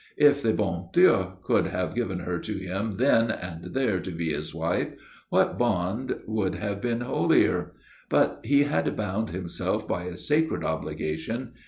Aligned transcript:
If 0.17 0.41
the 0.41 0.51
bon 0.51 0.89
Dieu 0.93 1.37
could 1.43 1.67
have 1.67 1.93
given 1.93 2.21
her 2.21 2.39
to 2.39 2.53
him 2.57 2.97
then 2.97 3.29
and 3.29 3.65
there 3.75 3.99
to 3.99 4.09
be 4.09 4.33
his 4.33 4.51
wife, 4.55 4.89
what 5.29 5.59
bond 5.59 6.21
could 6.25 6.55
have 6.55 6.81
been 6.81 7.01
holier? 7.01 7.73
But 8.09 8.39
he 8.43 8.63
had 8.63 8.97
bound 8.97 9.29
himself 9.29 9.87
by 9.87 10.05
a 10.05 10.17
sacred 10.17 10.63
obligation. 10.63 11.51